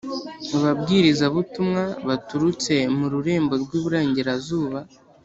Ababwirizabutumwa 0.57 1.83
baturutse 2.07 2.73
mu 2.97 3.05
rurembo 3.13 3.53
rw’Iburengerazuba 3.63 4.79